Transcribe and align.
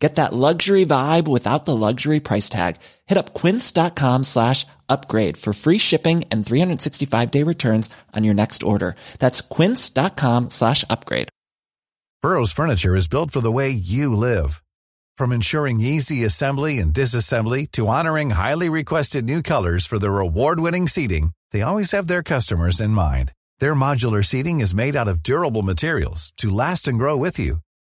Get 0.00 0.14
that 0.14 0.32
luxury 0.32 0.86
vibe 0.86 1.28
without 1.28 1.66
the 1.66 1.76
luxury 1.76 2.20
price 2.20 2.48
tag. 2.48 2.76
Hit 3.06 3.18
up 3.18 3.34
quince.com 3.34 4.24
slash 4.24 4.66
upgrade 4.88 5.36
for 5.36 5.52
free 5.52 5.78
shipping 5.78 6.24
and 6.30 6.44
365 6.44 7.30
day 7.30 7.42
returns 7.42 7.90
on 8.16 8.24
your 8.24 8.34
next 8.34 8.62
order. 8.62 8.96
That's 9.18 9.42
quince.com 9.42 10.50
slash 10.50 10.84
upgrade. 10.88 11.28
Burrow's 12.22 12.52
furniture 12.52 12.96
is 12.96 13.08
built 13.08 13.30
for 13.30 13.40
the 13.40 13.52
way 13.52 13.70
you 13.70 14.14
live. 14.14 14.62
From 15.16 15.32
ensuring 15.32 15.80
easy 15.80 16.24
assembly 16.24 16.78
and 16.78 16.92
disassembly 16.92 17.70
to 17.72 17.88
honoring 17.88 18.30
highly 18.30 18.68
requested 18.68 19.24
new 19.24 19.42
colors 19.42 19.86
for 19.86 19.98
their 19.98 20.18
award-winning 20.18 20.88
seating, 20.88 21.32
they 21.52 21.62
always 21.62 21.92
have 21.92 22.06
their 22.08 22.22
customers 22.22 22.80
in 22.80 22.90
mind. 22.90 23.32
Their 23.58 23.74
modular 23.74 24.24
seating 24.24 24.60
is 24.60 24.74
made 24.74 24.96
out 24.96 25.08
of 25.08 25.22
durable 25.22 25.62
materials 25.62 26.32
to 26.38 26.50
last 26.50 26.88
and 26.88 26.98
grow 26.98 27.16
with 27.16 27.38
you. 27.38 27.56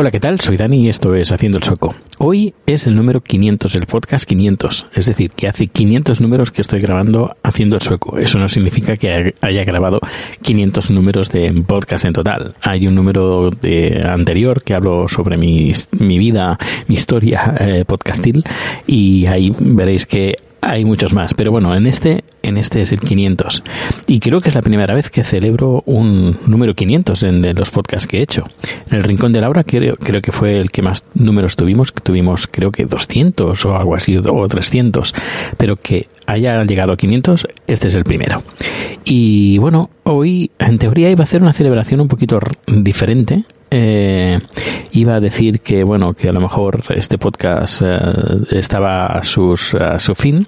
Hola, 0.00 0.12
¿qué 0.12 0.20
tal? 0.20 0.38
Soy 0.38 0.56
Dani 0.56 0.84
y 0.84 0.88
esto 0.88 1.12
es 1.16 1.32
Haciendo 1.32 1.58
el 1.58 1.64
Sueco. 1.64 1.92
Hoy 2.20 2.54
es 2.66 2.86
el 2.86 2.94
número 2.94 3.20
500, 3.20 3.74
el 3.74 3.86
podcast 3.86 4.28
500. 4.28 4.86
Es 4.94 5.06
decir, 5.06 5.32
que 5.32 5.48
hace 5.48 5.66
500 5.66 6.20
números 6.20 6.52
que 6.52 6.62
estoy 6.62 6.80
grabando 6.80 7.36
Haciendo 7.42 7.74
el 7.74 7.82
Sueco. 7.82 8.16
Eso 8.16 8.38
no 8.38 8.48
significa 8.48 8.94
que 8.96 9.34
haya 9.40 9.64
grabado 9.64 9.98
500 10.42 10.92
números 10.92 11.32
de 11.32 11.52
podcast 11.66 12.04
en 12.04 12.12
total. 12.12 12.54
Hay 12.60 12.86
un 12.86 12.94
número 12.94 13.50
de 13.50 14.00
anterior 14.08 14.62
que 14.62 14.74
hablo 14.74 15.08
sobre 15.08 15.36
mi, 15.36 15.72
mi 15.98 16.18
vida, 16.20 16.56
mi 16.86 16.94
historia 16.94 17.56
eh, 17.58 17.84
podcastil 17.84 18.44
y 18.86 19.26
ahí 19.26 19.52
veréis 19.58 20.06
que 20.06 20.36
hay 20.60 20.84
muchos 20.84 21.12
más, 21.12 21.34
pero 21.34 21.50
bueno, 21.50 21.74
en 21.74 21.86
este, 21.86 22.22
en 22.42 22.56
este 22.56 22.80
es 22.80 22.92
el 22.92 23.00
500. 23.00 23.62
Y 24.06 24.20
creo 24.20 24.40
que 24.40 24.48
es 24.48 24.54
la 24.54 24.62
primera 24.62 24.94
vez 24.94 25.10
que 25.10 25.24
celebro 25.24 25.82
un 25.86 26.38
número 26.46 26.74
500 26.74 27.22
en 27.24 27.42
de 27.42 27.54
los 27.54 27.70
podcasts 27.70 28.06
que 28.06 28.18
he 28.18 28.22
hecho. 28.22 28.44
En 28.90 28.96
el 28.96 29.02
Rincón 29.02 29.32
de 29.32 29.40
Laura 29.40 29.64
creo, 29.64 29.94
creo 29.94 30.20
que 30.20 30.32
fue 30.32 30.52
el 30.52 30.70
que 30.70 30.82
más 30.82 31.04
números 31.14 31.56
tuvimos, 31.56 31.92
tuvimos 31.92 32.46
creo 32.46 32.70
que 32.70 32.84
200 32.84 33.64
o 33.64 33.76
algo 33.76 33.94
así, 33.94 34.16
o 34.16 34.48
300, 34.48 35.14
pero 35.56 35.76
que 35.76 36.06
haya 36.26 36.62
llegado 36.64 36.92
a 36.92 36.96
500, 36.96 37.48
este 37.66 37.88
es 37.88 37.94
el 37.94 38.04
primero. 38.04 38.42
Y 39.04 39.58
bueno, 39.58 39.90
hoy 40.04 40.50
en 40.58 40.78
teoría 40.78 41.10
iba 41.10 41.22
a 41.22 41.24
hacer 41.24 41.42
una 41.42 41.52
celebración 41.52 42.00
un 42.00 42.08
poquito 42.08 42.38
diferente, 42.66 43.44
eh, 43.70 44.40
iba 44.92 45.16
a 45.16 45.20
decir 45.20 45.60
que 45.60 45.84
bueno 45.84 46.14
que 46.14 46.28
a 46.28 46.32
lo 46.32 46.40
mejor 46.40 46.82
este 46.88 47.18
podcast 47.18 47.82
eh, 47.84 47.98
estaba 48.50 49.06
a, 49.06 49.22
sus, 49.22 49.74
a 49.74 49.98
su 49.98 50.14
fin 50.14 50.46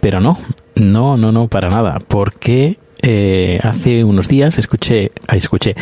pero 0.00 0.18
no 0.18 0.36
no 0.76 1.16
no 1.16 1.32
no 1.32 1.48
para 1.48 1.68
nada. 1.68 1.98
Porque 2.06 2.78
eh, 3.02 3.58
hace 3.62 4.04
unos 4.04 4.28
días 4.28 4.58
escuché 4.58 5.12
escuché 5.32 5.74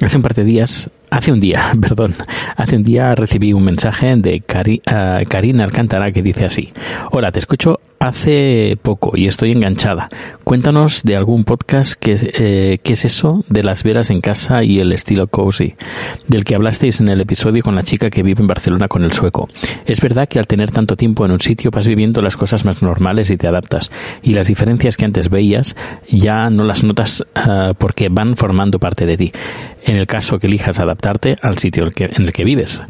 hace 0.00 0.16
un 0.16 0.22
par 0.22 0.34
de 0.34 0.44
días 0.44 0.90
Hace 1.10 1.32
un 1.32 1.40
día, 1.40 1.72
perdón, 1.80 2.14
hace 2.56 2.76
un 2.76 2.82
día 2.82 3.14
recibí 3.14 3.52
un 3.52 3.64
mensaje 3.64 4.16
de 4.16 4.40
Cari, 4.40 4.82
uh, 4.86 5.24
Karina 5.28 5.64
Alcántara 5.64 6.12
que 6.12 6.22
dice 6.22 6.44
así: 6.44 6.72
Hola, 7.10 7.32
te 7.32 7.38
escucho 7.38 7.80
hace 7.98 8.78
poco 8.82 9.16
y 9.16 9.26
estoy 9.26 9.52
enganchada. 9.52 10.08
Cuéntanos 10.44 11.02
de 11.02 11.16
algún 11.16 11.44
podcast 11.44 11.94
que, 11.94 12.16
eh, 12.20 12.78
¿qué 12.82 12.92
es 12.92 13.04
eso 13.04 13.44
de 13.48 13.62
las 13.62 13.82
veras 13.82 14.10
en 14.10 14.20
casa 14.20 14.62
y 14.62 14.80
el 14.80 14.92
estilo 14.92 15.26
cozy, 15.26 15.74
del 16.28 16.44
que 16.44 16.54
hablasteis 16.54 17.00
en 17.00 17.08
el 17.08 17.20
episodio 17.20 17.62
con 17.62 17.74
la 17.74 17.82
chica 17.82 18.10
que 18.10 18.22
vive 18.22 18.40
en 18.40 18.46
Barcelona 18.46 18.88
con 18.88 19.04
el 19.04 19.12
sueco. 19.12 19.48
Es 19.86 20.00
verdad 20.00 20.28
que 20.28 20.38
al 20.38 20.46
tener 20.46 20.70
tanto 20.70 20.96
tiempo 20.96 21.24
en 21.24 21.32
un 21.32 21.40
sitio 21.40 21.70
vas 21.70 21.86
viviendo 21.86 22.22
las 22.22 22.36
cosas 22.36 22.64
más 22.64 22.82
normales 22.82 23.30
y 23.30 23.36
te 23.36 23.48
adaptas, 23.48 23.90
y 24.22 24.34
las 24.34 24.48
diferencias 24.48 24.96
que 24.96 25.04
antes 25.04 25.30
veías 25.30 25.74
ya 26.08 26.50
no 26.50 26.64
las 26.64 26.84
notas 26.84 27.24
uh, 27.34 27.74
porque 27.74 28.08
van 28.08 28.36
formando 28.36 28.78
parte 28.78 29.06
de 29.06 29.16
ti 29.16 29.32
en 29.86 29.96
el 29.96 30.06
caso 30.06 30.38
que 30.38 30.48
elijas 30.48 30.78
adaptarte 30.78 31.36
al 31.40 31.58
sitio 31.58 31.90
en 31.96 32.22
el 32.22 32.32
que 32.32 32.44
vives. 32.44 32.82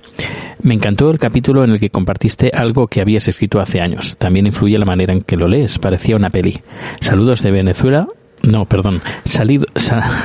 Me 0.63 0.75
encantó 0.75 1.11
el 1.11 1.19
capítulo 1.19 1.63
en 1.63 1.71
el 1.71 1.79
que 1.79 1.91
compartiste 1.91 2.51
algo 2.53 2.89
que 2.89 3.01
habías 3.01 3.29
escrito 3.29 3.61
hace 3.61 3.81
años. 3.81 4.17
También 4.17 4.47
influye 4.47 4.79
la 4.79 4.87
manera 4.87 5.13
en 5.13 5.21
que 5.21 5.37
lo 5.37 5.47
lees. 5.47 5.79
Parecía 5.79 6.17
una 6.17 6.31
peli. 6.31 6.61
Saludos 7.01 7.43
de 7.43 7.51
Venezuela. 7.51 8.09
No, 8.43 8.65
perdón. 8.65 9.01
Salido, 9.25 9.67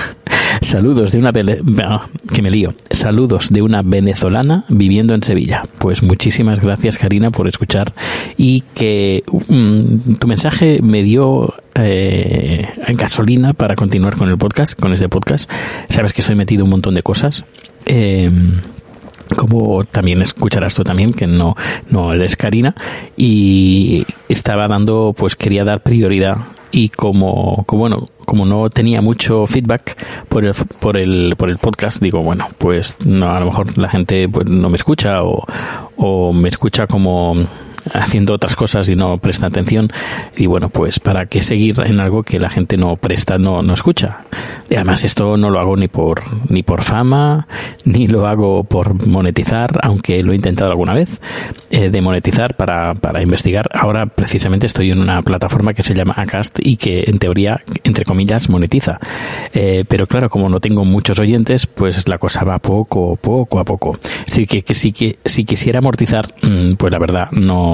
saludos 0.61 1.11
de 1.11 1.19
una 1.19 1.31
que 1.31 2.41
me 2.41 2.51
lío. 2.51 2.73
Saludos 2.89 3.49
de 3.49 3.61
una 3.61 3.81
venezolana 3.81 4.65
viviendo 4.69 5.13
en 5.13 5.23
Sevilla. 5.23 5.63
Pues 5.79 6.03
muchísimas 6.03 6.59
gracias 6.59 6.97
Karina 6.97 7.31
por 7.31 7.47
escuchar 7.47 7.93
y 8.37 8.61
que 8.75 9.23
mm, 9.47 10.13
tu 10.19 10.27
mensaje 10.27 10.79
me 10.83 11.03
dio 11.03 11.55
eh, 11.75 12.67
gasolina 12.89 13.53
para 13.53 13.75
continuar 13.75 14.15
con 14.15 14.29
el 14.29 14.37
podcast, 14.37 14.79
con 14.79 14.93
este 14.93 15.09
podcast. 15.09 15.49
Sabes 15.89 16.13
que 16.13 16.21
soy 16.21 16.35
metido 16.35 16.63
un 16.63 16.71
montón 16.71 16.93
de 16.93 17.01
cosas. 17.03 17.43
Eh, 17.85 18.29
como 19.35 19.85
también 19.85 20.21
escucharás 20.21 20.75
tú 20.75 20.83
también, 20.83 21.13
que 21.13 21.25
no, 21.25 21.55
no 21.89 22.13
eres 22.13 22.35
Karina, 22.35 22.75
y 23.15 24.05
estaba 24.29 24.67
dando, 24.67 25.15
pues 25.17 25.35
quería 25.35 25.63
dar 25.63 25.81
prioridad 25.81 26.37
y 26.71 26.89
como, 26.89 27.63
como, 27.65 27.81
bueno, 27.81 28.09
como 28.25 28.45
no 28.45 28.69
tenía 28.69 29.01
mucho 29.01 29.45
feedback 29.45 29.97
por 30.29 30.45
el, 30.45 30.53
por 30.79 30.97
el, 30.97 31.35
por 31.37 31.51
el 31.51 31.57
podcast, 31.57 32.01
digo, 32.01 32.21
bueno, 32.21 32.47
pues 32.57 32.97
no, 33.05 33.29
a 33.29 33.39
lo 33.39 33.47
mejor 33.47 33.77
la 33.77 33.89
gente 33.89 34.27
pues, 34.29 34.47
no 34.47 34.69
me 34.69 34.77
escucha 34.77 35.23
o, 35.23 35.45
o 35.97 36.33
me 36.33 36.49
escucha 36.49 36.87
como 36.87 37.35
haciendo 37.93 38.33
otras 38.33 38.55
cosas 38.55 38.89
y 38.89 38.95
no 38.95 39.17
presta 39.17 39.47
atención. 39.47 39.91
Y 40.35 40.45
bueno, 40.45 40.69
pues 40.69 40.99
para 40.99 41.25
qué 41.25 41.41
seguir 41.41 41.75
en 41.85 41.99
algo 41.99 42.23
que 42.23 42.39
la 42.39 42.49
gente 42.49 42.77
no 42.77 42.95
presta, 42.95 43.37
no, 43.37 43.61
no 43.61 43.73
escucha. 43.73 44.21
Y 44.69 44.75
además 44.75 45.03
esto 45.03 45.37
no 45.37 45.49
lo 45.49 45.59
hago 45.59 45.75
ni 45.75 45.87
por, 45.87 46.21
ni 46.49 46.63
por 46.63 46.81
fama, 46.81 47.47
ni 47.83 48.07
lo 48.07 48.27
hago 48.27 48.63
por 48.63 49.05
monetizar, 49.05 49.79
aunque 49.83 50.23
lo 50.23 50.31
he 50.31 50.35
intentado 50.35 50.71
alguna 50.71 50.93
vez, 50.93 51.19
eh, 51.69 51.89
de 51.89 52.01
monetizar 52.01 52.55
para, 52.55 52.93
para 52.93 53.21
investigar. 53.21 53.67
Ahora 53.73 54.05
precisamente 54.05 54.67
estoy 54.67 54.91
en 54.91 54.99
una 54.99 55.21
plataforma 55.21 55.73
que 55.73 55.83
se 55.83 55.93
llama 55.93 56.13
Acast 56.17 56.59
y 56.61 56.77
que 56.77 57.03
en 57.07 57.19
teoría, 57.19 57.59
entre 57.83 58.05
comillas, 58.05 58.49
monetiza. 58.49 58.99
Eh, 59.53 59.83
pero 59.87 60.07
claro, 60.07 60.29
como 60.29 60.49
no 60.49 60.59
tengo 60.59 60.85
muchos 60.85 61.19
oyentes, 61.19 61.67
pues 61.67 62.07
la 62.07 62.17
cosa 62.17 62.43
va 62.43 62.59
poco, 62.59 63.15
poco 63.15 63.59
a 63.59 63.65
poco. 63.65 63.97
Así 64.27 64.45
que, 64.45 64.61
que, 64.63 64.73
si, 64.73 64.91
que 64.91 65.17
si 65.25 65.43
quisiera 65.43 65.79
amortizar, 65.79 66.33
mm, 66.41 66.73
pues 66.73 66.91
la 66.91 66.99
verdad, 66.99 67.29
no 67.31 67.70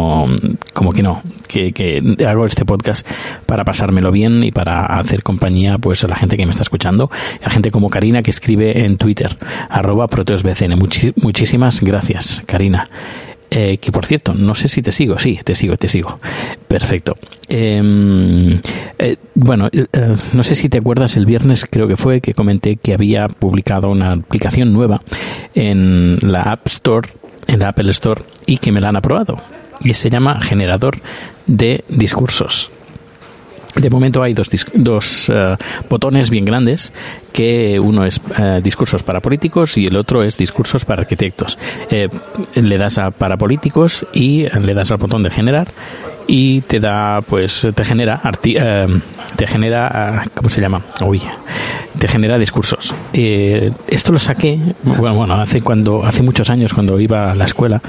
como 0.73 0.93
que 0.93 1.03
no, 1.03 1.21
que, 1.47 2.01
hago 2.27 2.45
este 2.45 2.65
podcast 2.65 3.07
para 3.45 3.63
pasármelo 3.63 4.11
bien 4.11 4.43
y 4.43 4.51
para 4.51 4.85
hacer 4.85 5.23
compañía 5.23 5.77
pues 5.77 6.03
a 6.03 6.07
la 6.07 6.15
gente 6.15 6.37
que 6.37 6.45
me 6.45 6.51
está 6.51 6.63
escuchando, 6.63 7.09
a 7.43 7.49
gente 7.49 7.71
como 7.71 7.89
Karina 7.89 8.21
que 8.21 8.31
escribe 8.31 8.85
en 8.85 8.97
Twitter, 8.97 9.37
arroba 9.69 10.07
proteosbcn. 10.07 10.77
muchísimas 11.15 11.81
gracias, 11.81 12.43
Karina. 12.45 12.85
Eh, 13.49 13.77
que 13.77 13.93
por 13.93 14.05
cierto, 14.05 14.33
no 14.33 14.55
sé 14.55 14.67
si 14.67 14.81
te 14.81 14.91
sigo, 14.91 15.17
sí, 15.19 15.39
te 15.43 15.55
sigo, 15.55 15.77
te 15.77 15.87
sigo. 15.87 16.19
Perfecto. 16.67 17.15
Em, 17.47 18.59
eh, 18.99 19.15
bueno, 19.35 19.69
eh, 19.71 20.15
no 20.33 20.43
sé 20.43 20.53
si 20.53 20.67
te 20.67 20.79
acuerdas, 20.79 21.15
el 21.15 21.25
viernes 21.25 21.65
creo 21.65 21.87
que 21.87 21.95
fue 21.95 22.19
que 22.19 22.33
comenté 22.33 22.75
que 22.75 22.93
había 22.93 23.29
publicado 23.29 23.89
una 23.89 24.11
aplicación 24.11 24.73
nueva 24.73 25.01
en 25.55 26.17
la 26.21 26.43
App 26.43 26.67
Store, 26.67 27.07
en 27.47 27.59
la 27.59 27.69
Apple 27.69 27.89
Store, 27.91 28.21
y 28.45 28.57
que 28.57 28.73
me 28.73 28.81
la 28.81 28.89
han 28.89 28.97
aprobado 28.97 29.41
y 29.83 29.93
se 29.93 30.09
llama 30.09 30.39
generador 30.41 30.97
de 31.45 31.83
discursos. 31.89 32.69
De 33.75 33.91
momento 33.91 34.23
hay 34.23 34.33
dos, 34.33 34.49
dos 34.73 35.29
eh, 35.29 35.55
botones 35.87 36.31
bien 36.31 36.45
grandes, 36.45 36.91
que 37.31 37.79
uno 37.79 38.05
es 38.05 38.19
eh, 38.35 38.59
discursos 38.63 39.03
para 39.03 39.19
políticos 39.19 39.77
y 39.77 39.85
el 39.85 39.95
otro 39.97 40.23
es 40.23 40.35
discursos 40.35 40.83
para 40.83 41.01
arquitectos. 41.03 41.59
Eh, 41.91 42.09
le 42.55 42.77
das 42.79 42.97
a 42.97 43.11
para 43.11 43.37
políticos 43.37 44.03
y 44.13 44.47
le 44.49 44.73
das 44.73 44.91
al 44.91 44.97
botón 44.97 45.21
de 45.21 45.29
generar 45.29 45.67
y 46.25 46.61
te 46.61 46.79
da, 46.79 47.19
pues, 47.21 47.67
te 47.75 47.85
genera, 47.85 48.19
arti- 48.23 48.57
eh, 48.59 48.87
te 49.35 49.45
genera, 49.45 49.87
ah, 49.93 50.23
¿cómo 50.33 50.49
se 50.49 50.59
llama? 50.59 50.81
Uy, 51.05 51.21
te 51.99 52.07
genera 52.07 52.39
discursos. 52.39 52.95
Eh, 53.13 53.71
esto 53.87 54.11
lo 54.11 54.17
saqué, 54.19 54.57
bueno, 54.83 55.15
bueno, 55.15 55.35
hace 55.35 55.61
cuando, 55.61 56.03
hace 56.03 56.23
muchos 56.23 56.49
años 56.49 56.73
cuando 56.73 56.99
iba 56.99 57.29
a 57.29 57.35
la 57.35 57.45
escuela, 57.45 57.79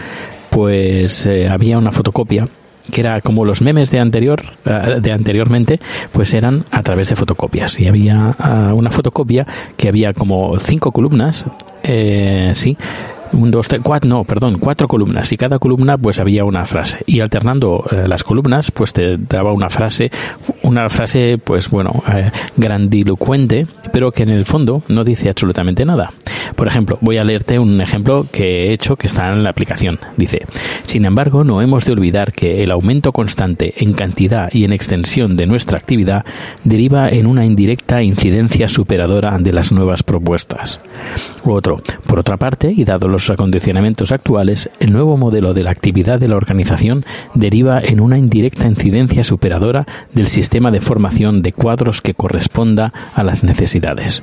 pues 0.58 1.24
eh, 1.24 1.46
había 1.48 1.78
una 1.78 1.92
fotocopia 1.92 2.48
que 2.90 3.00
era 3.00 3.20
como 3.20 3.44
los 3.44 3.62
memes 3.62 3.92
de 3.92 4.00
anterior 4.00 4.42
eh, 4.64 4.98
de 5.00 5.12
anteriormente 5.12 5.78
pues 6.10 6.34
eran 6.34 6.64
a 6.72 6.82
través 6.82 7.08
de 7.10 7.14
fotocopias. 7.14 7.78
Y 7.78 7.86
había 7.86 8.34
ah, 8.40 8.72
una 8.74 8.90
fotocopia 8.90 9.46
que 9.76 9.86
había 9.86 10.12
como 10.14 10.58
cinco 10.58 10.90
columnas 10.90 11.44
eh, 11.84 12.50
sí 12.56 12.76
un, 13.32 13.50
dos, 13.50 13.68
tres, 13.68 13.82
cuatro, 13.82 14.08
no, 14.08 14.24
perdón, 14.24 14.58
cuatro 14.58 14.88
columnas 14.88 15.32
y 15.32 15.36
cada 15.36 15.58
columna 15.58 15.96
pues 15.98 16.18
había 16.18 16.44
una 16.44 16.64
frase 16.64 16.98
y 17.06 17.20
alternando 17.20 17.84
eh, 17.90 18.06
las 18.08 18.24
columnas 18.24 18.70
pues 18.70 18.92
te 18.92 19.16
daba 19.16 19.52
una 19.52 19.70
frase, 19.70 20.10
una 20.62 20.88
frase 20.88 21.38
pues 21.42 21.70
bueno, 21.70 22.02
eh, 22.12 22.30
grandilocuente, 22.56 23.66
pero 23.92 24.12
que 24.12 24.22
en 24.22 24.30
el 24.30 24.44
fondo 24.44 24.82
no 24.88 25.04
dice 25.04 25.28
absolutamente 25.28 25.84
nada. 25.84 26.12
Por 26.56 26.66
ejemplo, 26.68 26.98
voy 27.00 27.18
a 27.18 27.24
leerte 27.24 27.58
un 27.58 27.80
ejemplo 27.80 28.26
que 28.30 28.68
he 28.68 28.72
hecho 28.72 28.96
que 28.96 29.06
está 29.06 29.30
en 29.32 29.42
la 29.42 29.50
aplicación. 29.50 29.98
Dice, 30.16 30.46
sin 30.84 31.04
embargo, 31.04 31.44
no 31.44 31.62
hemos 31.62 31.84
de 31.84 31.92
olvidar 31.92 32.32
que 32.32 32.62
el 32.62 32.70
aumento 32.70 33.12
constante 33.12 33.74
en 33.76 33.92
cantidad 33.92 34.48
y 34.52 34.64
en 34.64 34.72
extensión 34.72 35.36
de 35.36 35.46
nuestra 35.46 35.78
actividad 35.78 36.24
deriva 36.64 37.08
en 37.08 37.26
una 37.26 37.44
indirecta 37.44 38.02
incidencia 38.02 38.68
superadora 38.68 39.38
de 39.38 39.52
las 39.52 39.72
nuevas 39.72 40.02
propuestas. 40.02 40.80
Otro, 41.44 41.80
por 42.06 42.18
otra 42.18 42.36
parte, 42.36 42.72
y 42.74 42.84
dado 42.84 43.08
los 43.08 43.17
acondicionamientos 43.18 44.12
actuales, 44.12 44.70
el 44.80 44.92
nuevo 44.92 45.16
modelo 45.16 45.54
de 45.54 45.64
la 45.64 45.70
actividad 45.70 46.18
de 46.20 46.28
la 46.28 46.36
organización 46.36 47.04
deriva 47.34 47.80
en 47.80 48.00
una 48.00 48.18
indirecta 48.18 48.66
incidencia 48.66 49.24
superadora 49.24 49.86
del 50.12 50.28
sistema 50.28 50.70
de 50.70 50.80
formación 50.80 51.42
de 51.42 51.52
cuadros 51.52 52.00
que 52.00 52.14
corresponda 52.14 52.92
a 53.14 53.22
las 53.24 53.42
necesidades. 53.42 54.22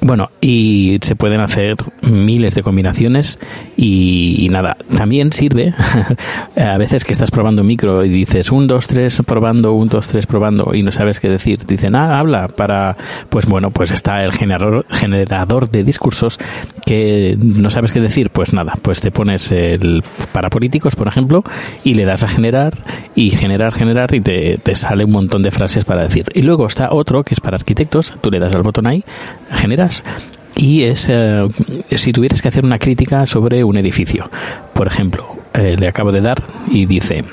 Bueno, 0.00 0.30
y 0.40 0.98
se 1.02 1.16
pueden 1.16 1.40
hacer 1.40 1.74
miles 2.02 2.54
de 2.54 2.62
combinaciones 2.62 3.38
y, 3.76 4.48
nada, 4.50 4.76
también 4.96 5.32
sirve 5.32 5.74
a 6.56 6.78
veces 6.78 7.04
que 7.04 7.12
estás 7.12 7.30
probando 7.30 7.64
micro 7.64 8.04
y 8.04 8.08
dices 8.08 8.52
un, 8.52 8.66
dos, 8.66 8.86
tres, 8.86 9.20
probando, 9.26 9.72
un, 9.72 9.88
dos, 9.88 10.06
tres, 10.06 10.26
probando 10.26 10.72
y 10.74 10.82
no 10.82 10.92
sabes 10.92 11.18
qué 11.18 11.28
decir. 11.28 11.64
Dicen, 11.66 11.96
ah, 11.96 12.18
habla 12.18 12.48
para, 12.48 12.96
pues 13.28 13.46
bueno, 13.46 13.70
pues 13.70 13.90
está 13.90 14.22
el 14.22 14.32
generador, 14.32 14.86
generador 14.90 15.68
de 15.68 15.82
discursos 15.82 16.38
que 16.86 17.36
no 17.38 17.70
sabes 17.70 17.90
qué 17.90 18.00
decir, 18.00 18.17
pues 18.26 18.52
nada, 18.52 18.74
pues 18.82 19.00
te 19.00 19.10
pones 19.10 19.52
el 19.52 20.02
para 20.32 20.50
políticos, 20.50 20.96
por 20.96 21.08
ejemplo, 21.08 21.44
y 21.84 21.94
le 21.94 22.04
das 22.04 22.22
a 22.22 22.28
generar 22.28 22.74
y 23.14 23.30
generar, 23.30 23.72
generar 23.72 24.14
y 24.14 24.20
te, 24.20 24.58
te 24.58 24.74
sale 24.74 25.04
un 25.04 25.12
montón 25.12 25.42
de 25.42 25.50
frases 25.50 25.84
para 25.84 26.02
decir. 26.02 26.26
Y 26.34 26.42
luego 26.42 26.66
está 26.66 26.88
otro 26.92 27.22
que 27.22 27.34
es 27.34 27.40
para 27.40 27.56
arquitectos, 27.56 28.14
tú 28.20 28.30
le 28.30 28.38
das 28.38 28.54
al 28.54 28.62
botón 28.62 28.86
ahí, 28.86 29.04
generas 29.50 30.02
y 30.58 30.82
es 30.82 31.08
eh, 31.08 31.48
si 31.94 32.12
tuvieras 32.12 32.42
que 32.42 32.48
hacer 32.48 32.64
una 32.64 32.78
crítica 32.78 33.26
sobre 33.26 33.64
un 33.64 33.76
edificio. 33.78 34.28
Por 34.74 34.88
ejemplo, 34.88 35.26
eh, 35.54 35.76
le 35.78 35.88
acabo 35.88 36.12
de 36.12 36.20
dar 36.20 36.42
y 36.70 36.84
dice. 36.84 37.24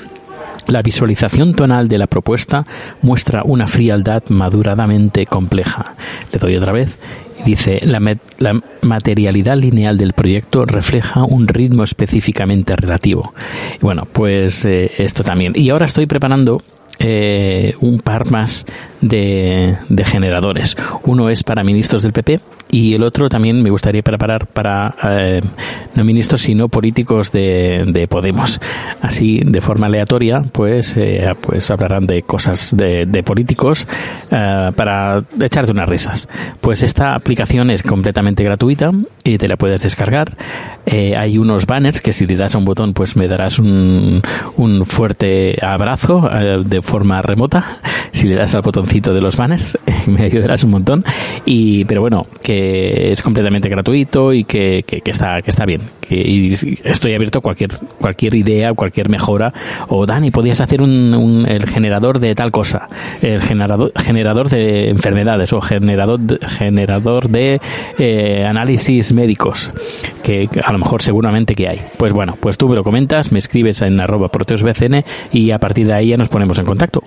La 0.68 0.82
visualización 0.82 1.54
tonal 1.54 1.86
de 1.86 1.96
la 1.96 2.08
propuesta 2.08 2.66
muestra 3.00 3.44
una 3.44 3.68
frialdad 3.68 4.24
maduradamente 4.30 5.24
compleja. 5.24 5.94
Le 6.32 6.40
doy 6.40 6.56
otra 6.56 6.72
vez. 6.72 6.98
Dice, 7.46 7.78
la, 7.86 8.00
la 8.38 8.60
materialidad 8.82 9.56
lineal 9.56 9.96
del 9.96 10.14
proyecto 10.14 10.64
refleja 10.66 11.22
un 11.22 11.46
ritmo 11.46 11.84
específicamente 11.84 12.74
relativo. 12.74 13.32
Bueno, 13.80 14.08
pues 14.12 14.64
eh, 14.64 14.90
esto 14.98 15.22
también. 15.22 15.52
Y 15.54 15.70
ahora 15.70 15.84
estoy 15.84 16.06
preparando 16.06 16.60
eh, 16.98 17.74
un 17.80 18.00
par 18.00 18.28
más 18.32 18.66
de 19.00 19.76
generadores. 20.04 20.76
Uno 21.04 21.30
es 21.30 21.44
para 21.44 21.62
ministros 21.62 22.02
del 22.02 22.12
PP 22.12 22.40
y 22.70 22.94
el 22.94 23.02
otro 23.02 23.28
también 23.28 23.62
me 23.62 23.70
gustaría 23.70 24.02
preparar 24.02 24.46
para 24.46 24.94
eh, 25.02 25.40
no 25.94 26.04
ministros 26.04 26.42
sino 26.42 26.68
políticos 26.68 27.32
de, 27.32 27.84
de 27.86 28.08
Podemos. 28.08 28.60
Así, 29.00 29.40
de 29.44 29.60
forma 29.60 29.86
aleatoria, 29.86 30.42
pues, 30.52 30.96
eh, 30.96 31.34
pues 31.40 31.70
hablarán 31.70 32.06
de 32.06 32.22
cosas 32.22 32.76
de, 32.76 33.06
de 33.06 33.22
políticos 33.22 33.86
eh, 34.30 34.70
para 34.74 35.22
echarte 35.40 35.72
unas 35.72 35.88
risas. 35.88 36.28
Pues 36.60 36.82
esta 36.82 37.14
aplicación 37.14 37.70
es 37.70 37.82
completamente 37.82 38.42
gratuita 38.44 38.90
y 39.24 39.38
te 39.38 39.48
la 39.48 39.56
puedes 39.56 39.82
descargar. 39.82 40.36
Eh, 40.86 41.16
hay 41.16 41.38
unos 41.38 41.66
banners 41.66 42.00
que 42.00 42.12
si 42.12 42.26
le 42.26 42.36
das 42.36 42.54
a 42.54 42.58
un 42.58 42.64
botón, 42.64 42.92
pues 42.94 43.16
me 43.16 43.28
darás 43.28 43.58
un, 43.58 44.22
un 44.56 44.86
fuerte 44.86 45.56
abrazo 45.60 46.28
eh, 46.32 46.62
de 46.64 46.82
forma 46.82 47.22
remota. 47.22 47.80
Si 48.12 48.28
le 48.28 48.34
das 48.34 48.54
al 48.54 48.62
botoncito 48.62 49.12
de 49.12 49.20
los 49.20 49.36
banners, 49.36 49.78
me 50.06 50.24
ayudarás 50.24 50.64
un 50.64 50.70
montón. 50.70 51.04
Y, 51.44 51.84
pero 51.84 52.00
bueno, 52.00 52.26
que 52.42 52.55
es 53.12 53.22
completamente 53.22 53.68
gratuito 53.68 54.32
y 54.32 54.44
que, 54.44 54.84
que, 54.86 55.00
que 55.00 55.10
está, 55.10 55.40
que 55.42 55.50
está 55.50 55.64
bien. 55.64 55.80
Que, 56.08 56.14
y 56.16 56.54
estoy 56.84 57.14
abierto 57.14 57.40
a 57.40 57.42
cualquier, 57.42 57.70
cualquier 57.98 58.34
idea, 58.34 58.72
cualquier 58.74 59.08
mejora. 59.08 59.52
O 59.88 60.06
Dani, 60.06 60.30
podías 60.30 60.60
hacer 60.60 60.80
un, 60.82 61.14
un- 61.14 61.46
el 61.48 61.66
generador 61.66 62.18
de 62.20 62.34
tal 62.34 62.50
cosa. 62.52 62.88
El 63.22 63.40
generador, 63.42 63.92
generador 63.96 64.48
de 64.48 64.90
enfermedades 64.90 65.52
o 65.52 65.60
generador, 65.60 66.20
generador 66.46 67.28
de 67.28 67.60
eh, 67.98 68.44
análisis 68.48 69.12
médicos. 69.12 69.70
Que 70.22 70.48
a 70.64 70.72
lo 70.72 70.78
mejor 70.78 71.02
seguramente 71.02 71.54
que 71.54 71.68
hay. 71.68 71.80
Pues 71.96 72.12
bueno, 72.12 72.36
pues 72.40 72.56
tú 72.58 72.68
me 72.68 72.74
lo 72.74 72.84
comentas, 72.84 73.32
me 73.32 73.38
escribes 73.38 73.82
en 73.82 73.98
arroba 74.00 74.28
proteosbcn 74.28 75.04
y 75.32 75.50
a 75.50 75.58
partir 75.58 75.86
de 75.86 75.92
ahí 75.94 76.08
ya 76.08 76.16
nos 76.16 76.28
ponemos 76.28 76.58
en 76.58 76.66
contacto. 76.66 77.02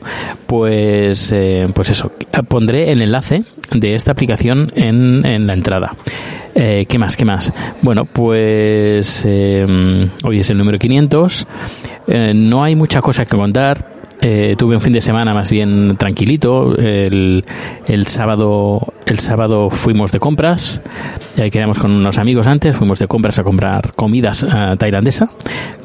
Pues, 0.48 1.32
eh, 1.32 1.68
pues 1.74 1.90
eso, 1.90 2.12
pondré 2.48 2.92
el 2.92 3.02
enlace 3.02 3.44
de 3.72 3.96
esta 3.96 4.12
aplicación 4.12 4.72
en, 4.76 5.26
en 5.26 5.48
la 5.48 5.54
entrada. 5.54 5.96
Eh, 6.56 6.86
¿Qué 6.88 6.98
más? 6.98 7.16
¿Qué 7.16 7.26
más? 7.26 7.54
Bueno, 7.82 8.06
pues 8.06 9.24
eh, 9.26 10.10
hoy 10.24 10.40
es 10.40 10.50
el 10.50 10.58
número 10.58 10.78
500. 10.78 11.48
Eh, 12.08 12.34
no 12.36 12.64
hay 12.64 12.76
mucha 12.76 13.02
cosa 13.02 13.26
que 13.26 13.36
contar. 13.36 14.00
Eh, 14.22 14.56
tuve 14.58 14.76
un 14.76 14.82
fin 14.82 14.92
de 14.92 15.02
semana 15.02 15.34
más 15.34 15.50
bien 15.50 15.96
tranquilito. 15.98 16.76
El, 16.78 17.46
el 17.88 18.08
sábado 18.08 18.94
el 19.06 19.20
sábado 19.20 19.70
fuimos 19.70 20.12
de 20.12 20.20
compras. 20.20 20.82
Ahí 21.40 21.50
quedamos 21.50 21.80
con 21.80 21.92
unos 21.92 22.18
amigos 22.18 22.48
antes. 22.48 22.76
Fuimos 22.76 23.00
de 23.00 23.08
compras 23.08 23.40
a 23.40 23.44
comprar 23.44 23.94
comidas 23.94 24.44
eh, 24.44 24.76
tailandesa. 24.78 25.32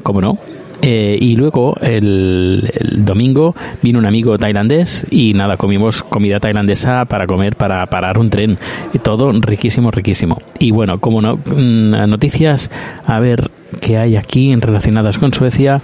Como 0.02 0.20
no. 0.20 0.38
Eh, 0.86 1.16
y 1.18 1.34
luego 1.34 1.74
el, 1.80 2.70
domingo 2.98 3.54
vino 3.82 3.98
un 3.98 4.04
amigo 4.04 4.36
tailandés 4.36 5.06
y 5.10 5.32
nada, 5.32 5.56
comimos 5.56 6.02
comida 6.02 6.40
tailandesa 6.40 7.06
para 7.06 7.26
comer, 7.26 7.56
para 7.56 7.86
parar 7.86 8.18
un 8.18 8.28
tren. 8.28 8.58
Y 8.92 8.98
todo 8.98 9.32
riquísimo, 9.32 9.90
riquísimo. 9.90 10.42
Y 10.58 10.72
bueno, 10.72 10.98
como 10.98 11.22
no, 11.22 11.36
mm, 11.36 12.06
noticias, 12.06 12.70
a 13.06 13.18
ver 13.18 13.50
qué 13.80 13.96
hay 13.96 14.16
aquí 14.16 14.54
relacionadas 14.56 15.16
con 15.16 15.32
Suecia. 15.32 15.80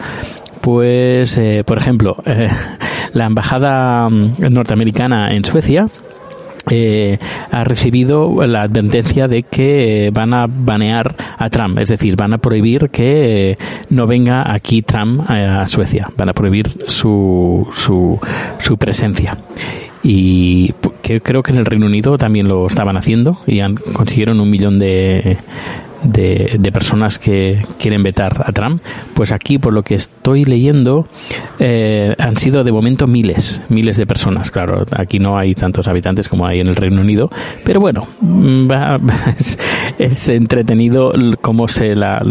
Pues, 0.60 1.38
eh, 1.38 1.64
por 1.64 1.78
ejemplo, 1.78 2.22
eh, 2.26 2.48
la 3.14 3.24
embajada 3.24 4.06
mm, 4.10 4.32
norteamericana 4.50 5.34
en 5.34 5.46
Suecia 5.46 5.88
eh, 6.70 7.18
ha 7.50 7.64
recibido 7.64 8.46
la 8.46 8.62
advertencia 8.62 9.28
de 9.28 9.42
que 9.42 10.06
eh, 10.06 10.10
van 10.10 10.34
a 10.34 10.46
banear 10.48 11.14
a 11.38 11.50
Trump, 11.50 11.78
es 11.78 11.88
decir, 11.88 12.16
van 12.16 12.32
a 12.32 12.38
prohibir 12.38 12.90
que 12.90 13.50
eh, 13.50 13.58
no 13.90 14.06
venga 14.06 14.52
aquí 14.52 14.82
Trump 14.82 15.28
eh, 15.30 15.44
a 15.44 15.66
Suecia, 15.66 16.10
van 16.16 16.28
a 16.28 16.32
prohibir 16.32 16.68
su, 16.86 17.68
su, 17.72 18.18
su 18.58 18.78
presencia. 18.78 19.36
Y 20.02 20.72
que 21.02 21.20
creo 21.20 21.42
que 21.42 21.52
en 21.52 21.58
el 21.58 21.66
Reino 21.66 21.84
Unido 21.84 22.16
también 22.16 22.48
lo 22.48 22.66
estaban 22.66 22.96
haciendo 22.96 23.38
y 23.46 23.60
consiguieron 23.92 24.40
un 24.40 24.48
millón 24.48 24.78
de, 24.78 25.36
de, 26.02 26.56
de 26.58 26.72
personas 26.72 27.18
que 27.18 27.64
quieren 27.78 28.02
vetar 28.02 28.42
a 28.44 28.52
Trump. 28.52 28.82
Pues 29.14 29.32
aquí, 29.32 29.58
por 29.58 29.74
lo 29.74 29.82
que 29.82 29.94
estoy 29.94 30.44
leyendo, 30.44 31.06
eh, 31.58 32.14
han 32.18 32.36
sido 32.38 32.64
de 32.64 32.72
momento 32.72 33.06
miles, 33.06 33.60
miles 33.68 33.96
de 33.96 34.06
personas. 34.06 34.50
Claro, 34.50 34.84
aquí 34.96 35.18
no 35.18 35.38
hay 35.38 35.54
tantos 35.54 35.88
habitantes 35.88 36.28
como 36.28 36.46
hay 36.46 36.60
en 36.60 36.68
el 36.68 36.76
Reino 36.76 37.00
Unido, 37.00 37.30
pero 37.64 37.80
bueno, 37.80 38.06
mm, 38.20 38.68
es, 39.38 39.58
es 39.98 40.28
entretenido 40.28 41.12
cómo 41.40 41.68
se 41.68 41.94
la 41.94 42.22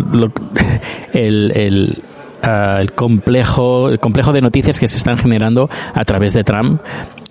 el, 1.13 1.51
el 1.55 2.03
ah, 2.41 2.77
el 2.81 2.93
complejo 2.93 3.89
el 3.89 3.99
complejo 3.99 4.33
de 4.33 4.41
noticias 4.41 4.79
que 4.79 4.87
se 4.87 4.97
están 4.97 5.17
generando 5.17 5.69
a 5.93 6.05
través 6.05 6.33
de 6.33 6.43
Trump 6.43 6.81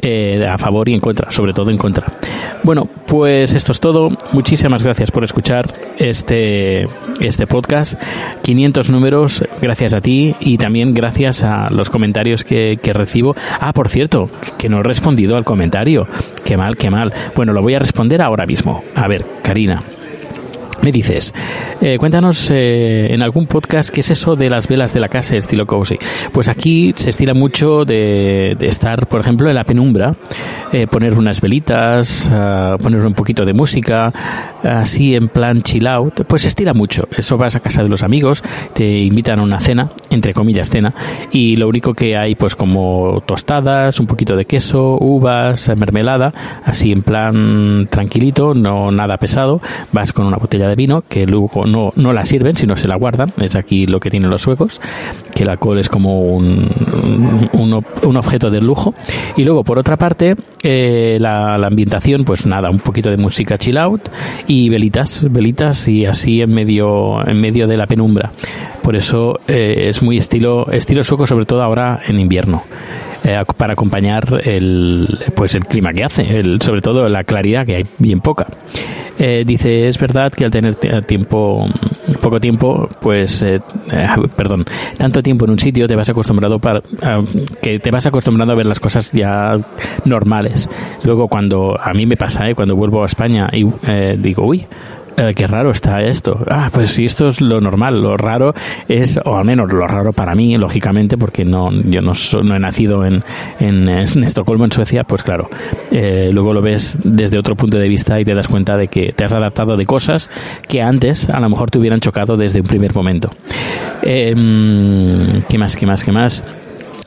eh, 0.01 0.47
a 0.47 0.59
favor 0.59 0.89
y 0.89 0.95
en 0.95 1.01
contra, 1.01 1.31
sobre 1.31 1.53
todo 1.53 1.71
en 1.71 1.79
contra. 1.79 2.07
Bueno, 2.63 2.89
pues 3.07 3.55
esto 3.55 3.73
es 3.73 3.81
todo. 3.81 4.11
Muchísimas 4.33 4.83
gracias 4.83 5.11
por 5.11 5.25
escuchar 5.25 5.67
este, 5.99 6.89
este 7.21 7.47
podcast. 7.47 8.01
500 8.43 8.91
números, 8.91 9.45
gracias 9.61 9.95
a 9.95 10.01
ti 10.01 10.35
y 10.41 10.59
también 10.59 10.95
gracias 10.95 11.43
a 11.43 11.71
los 11.71 11.91
comentarios 11.91 12.45
que, 12.45 12.79
que 12.83 12.93
recibo. 12.93 13.35
Ah, 13.61 13.73
por 13.73 13.89
cierto, 13.89 14.31
que 14.57 14.69
no 14.69 14.81
he 14.81 14.83
respondido 14.83 15.37
al 15.37 15.45
comentario. 15.45 16.07
Qué 16.45 16.57
mal, 16.57 16.77
qué 16.77 16.91
mal. 16.91 17.13
Bueno, 17.35 17.53
lo 17.53 17.63
voy 17.63 17.75
a 17.75 17.79
responder 17.79 18.23
ahora 18.23 18.47
mismo. 18.47 18.85
A 18.95 19.09
ver, 19.09 19.25
Karina, 19.43 19.83
me 20.89 20.93
dices, 20.93 21.35
eh, 21.83 21.99
cuéntanos 21.99 22.51
eh, 22.51 23.13
en 23.13 23.21
algún 23.21 23.47
podcast 23.47 23.91
qué 23.91 24.01
es 24.01 24.11
eso 24.11 24.37
de 24.37 24.49
las 24.49 24.69
velas 24.69 24.95
de 24.95 25.01
la 25.01 25.11
casa 25.11 25.37
estilo 25.37 25.67
cozy. 25.67 25.99
Pues 26.33 26.49
aquí 26.49 26.95
se 26.97 27.11
estila 27.11 27.35
mucho 27.35 27.85
de, 27.85 28.57
de 28.59 28.69
estar, 28.69 29.07
por 29.07 29.21
ejemplo, 29.21 29.51
en 29.51 29.55
la 29.55 29.65
penumbra, 29.65 30.15
eh, 30.73 30.87
poner 30.87 31.13
unas 31.13 31.43
velitas, 31.43 32.31
ah, 32.33 32.79
poner 32.83 33.05
un 33.05 33.13
poquito 33.13 33.45
de 33.45 33.53
música, 33.53 34.11
así 34.63 35.15
en 35.15 35.29
plan 35.29 35.61
chill 35.61 35.87
out, 35.87 36.25
pues 36.27 36.43
se 36.43 36.49
estila 36.49 36.73
mucho. 36.73 37.03
Eso 37.15 37.37
vas 37.37 37.55
a 37.55 37.61
casa 37.61 37.83
de 37.83 37.91
los 37.91 38.03
amigos, 38.03 38.43
te 38.73 39.01
invitan 39.01 39.41
a 39.41 39.43
una 39.43 39.61
cena, 39.61 39.91
entre 40.09 40.33
comillas 40.33 40.71
cena, 40.71 40.95
y 41.31 41.57
lo 41.57 41.69
único 41.69 41.93
que 41.93 42.17
hay 42.17 42.35
pues 42.35 42.57
como 42.57 43.23
tostadas, 43.27 44.01
un 44.01 44.07
poquito 44.07 44.37
de 44.37 44.47
queso, 44.47 44.97
uvas, 44.99 45.71
mermelada, 45.77 46.33
así 46.65 46.93
en 46.93 47.03
plan 47.03 47.89
tranquilito, 47.91 48.55
no 48.55 48.91
nada 48.91 49.19
pesado, 49.19 49.61
vas 49.93 50.15
con 50.15 50.25
una 50.25 50.39
botella 50.39 50.67
de 50.69 50.78
vino 50.79 51.03
que 51.07 51.27
luego 51.27 51.67
no, 51.67 51.93
no 51.97 52.15
la 52.15 52.25
sirven, 52.25 52.57
sino 52.57 52.75
se 52.77 52.89
la 52.89 52.97
guardan, 52.97 53.35
es 53.39 53.55
aquí 53.55 53.85
lo 53.85 54.01
que 54.01 54.09
tienen 54.09 54.31
los 54.31 54.41
suecos, 54.41 54.81
que 55.35 55.43
el 55.43 55.51
alcohol 55.51 55.79
es 55.79 55.91
como 55.91 56.23
un, 56.23 56.71
un, 57.53 57.85
un 58.03 58.17
objeto 58.17 58.51
de 58.51 58.63
lujo. 58.63 58.95
Y 59.37 59.45
luego, 59.45 59.63
por 59.65 59.79
otra 59.79 59.99
parte, 59.99 60.37
eh, 60.63 61.19
la, 61.21 61.59
la 61.59 61.67
ambientación, 61.67 62.25
pues 62.25 62.47
nada, 62.47 62.71
un 62.71 62.79
poquito 62.79 63.11
de 63.11 63.19
música 63.19 63.59
chill 63.59 63.77
out 63.77 64.09
y 64.47 64.71
velitas, 64.71 65.27
velitas 65.31 65.87
y 65.89 66.07
así 66.07 66.41
en 66.41 66.55
medio, 66.55 67.27
en 67.29 67.39
medio 67.41 67.67
de 67.67 67.77
la 67.77 67.87
penumbra. 67.87 68.33
Por 68.83 68.97
eso 68.97 69.41
eh, 69.49 69.89
es 69.91 70.03
muy 70.03 70.17
estilo, 70.17 70.71
estilo 70.71 71.05
sueco, 71.05 71.27
sobre 71.27 71.45
todo 71.45 71.63
ahora 71.63 72.01
en 72.07 72.19
invierno. 72.19 72.63
Eh, 73.29 73.43
para 73.57 73.75
acompañar 73.75 74.41
el, 74.45 75.07
pues 75.35 75.55
el 75.55 75.67
clima 75.67 75.91
que 75.91 76.05
hace, 76.05 76.39
el, 76.39 76.61
sobre 76.63 76.81
todo 76.81 77.09
la 77.09 77.25
claridad 77.25 77.67
que 77.67 77.77
hay 77.77 77.87
bien 77.99 78.21
poca. 78.21 78.47
Eh, 79.19 79.43
dice, 79.45 79.89
es 79.89 79.99
verdad 79.99 80.33
que 80.33 80.45
al 80.45 80.51
tener 80.53 80.77
tiempo, 81.05 81.67
poco 82.23 82.39
tiempo, 82.39 82.89
pues, 83.01 83.43
eh, 83.43 83.61
eh, 83.91 84.09
perdón, 84.37 84.65
tanto 84.97 85.23
tiempo 85.23 85.45
en 85.45 85.51
un 85.51 85.59
sitio 85.59 85.89
te 85.89 85.97
vas 85.97 86.09
acostumbrado 86.09 86.61
para, 86.61 86.83
que 87.61 87.81
te 87.81 87.91
vas 87.91 88.07
acostumbrando 88.07 88.53
a 88.53 88.57
ver 88.57 88.67
las 88.67 88.79
cosas 88.79 89.11
ya 89.11 89.57
normales. 90.05 90.69
Luego 91.03 91.27
cuando, 91.27 91.77
a 91.81 91.93
mí 91.95 92.07
me 92.07 92.17
pasa, 92.17 92.49
eh, 92.49 92.55
cuando 92.55 92.77
vuelvo 92.77 93.03
a 93.03 93.07
España 93.07 93.49
y 93.53 93.67
eh, 93.87 94.17
digo, 94.19 94.45
uy, 94.47 94.67
eh, 95.19 95.35
qué 95.35 95.47
raro 95.47 95.71
está 95.71 96.01
esto. 96.03 96.39
Ah, 96.49 96.71
pues 96.73 96.91
si 96.91 97.05
esto 97.05 97.27
es 97.27 97.41
lo 97.41 97.61
normal, 97.61 98.01
lo 98.01 98.17
raro 98.17 98.55
es, 98.89 99.19
o 99.25 99.37
al 99.37 99.45
menos 99.45 99.73
lo 99.73 99.87
raro 99.87 100.13
para 100.13 100.35
mí, 100.35 100.57
lógicamente, 100.57 101.17
porque 101.17 101.45
no, 101.45 101.71
yo 101.73 102.01
no, 102.01 102.13
no 102.43 102.57
he 102.57 102.59
nacido 102.59 103.05
en, 103.05 103.25
en, 103.59 103.89
Estocolmo, 103.89 104.65
en 104.65 104.73
Suecia, 104.73 105.05
pues 105.05 105.23
claro, 105.23 105.51
eh, 105.91 106.31
luego 106.33 106.53
lo 106.53 106.63
ves 106.63 106.99
desde 107.03 107.39
otro 107.39 107.57
punto 107.57 107.79
de 107.79 107.89
vista 107.89 108.21
y 108.21 108.25
te 108.25 108.35
das 108.35 108.49
cuenta 108.49 108.77
de 108.77 108.89
que 108.89 109.13
te 109.13 109.25
has 109.25 109.35
adaptado 109.35 109.77
de 109.77 109.85
cosas 109.85 110.31
que 110.69 110.81
antes 110.81 111.29
a 111.29 111.41
lo 111.41 111.49
mejor 111.49 111.71
te 111.71 111.79
hubieran 111.79 112.01
chocado 112.01 112.37
desde 112.37 112.61
un 112.61 112.67
primer 112.67 112.95
momento. 112.95 113.31
Mm, 114.03 115.41
¿Qué 115.49 115.59
más, 115.59 115.77
qué 115.77 115.87
más, 115.87 116.05
qué 116.05 116.13
más? 116.13 116.45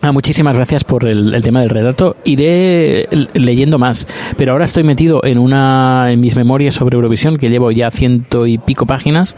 Ah, 0.01 0.11
muchísimas 0.11 0.55
gracias 0.55 0.83
por 0.83 1.07
el, 1.07 1.41
tema 1.43 1.59
del 1.59 1.69
relato. 1.69 2.15
Iré 2.23 3.07
leyendo 3.33 3.77
más, 3.77 4.07
pero 4.35 4.53
ahora 4.53 4.65
estoy 4.65 4.83
metido 4.83 5.23
en 5.23 5.37
una 5.37 6.11
en 6.11 6.19
mis 6.19 6.35
memorias 6.35 6.75
sobre 6.75 6.95
Eurovisión 6.95 7.37
que 7.37 7.49
llevo 7.49 7.71
ya 7.71 7.91
ciento 7.91 8.47
y 8.47 8.57
pico 8.57 8.87
páginas 8.87 9.35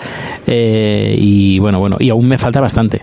eh, 0.48 1.16
y 1.20 1.60
bueno, 1.60 1.80
bueno, 1.80 1.98
y 2.00 2.10
aún 2.10 2.28
me 2.28 2.38
falta 2.38 2.62
bastante. 2.62 3.02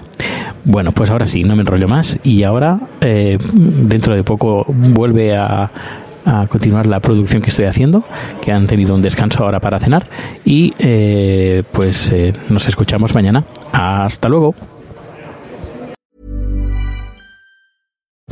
Bueno, 0.65 0.93
pues 0.93 1.11
ahora 1.11 1.27
sí, 1.27 1.43
no 1.43 1.55
me 1.55 1.61
enrollo 1.61 1.87
más 1.87 2.19
y 2.25 2.43
ahora 2.45 2.81
eh, 3.01 3.37
dentro 3.47 4.17
de 4.17 4.25
poco 4.25 4.65
vuelve 4.69 5.37
a 5.37 5.71
a 6.25 6.47
continuar 6.47 6.87
la 6.87 7.01
producción 7.01 7.43
que 7.43 7.51
estoy 7.51 7.67
haciendo, 7.67 8.05
que 8.43 8.53
han 8.53 8.67
tenido 8.67 8.95
un 8.95 9.03
descanso 9.03 9.45
ahora 9.45 9.61
para 9.61 9.81
cenar 9.81 10.07
y 10.45 10.73
eh, 10.79 11.63
pues 11.73 12.11
eh, 12.13 12.33
nos 12.49 12.69
escuchamos 12.69 13.15
mañana. 13.15 13.45
Hasta 13.73 14.29
luego. 14.29 14.55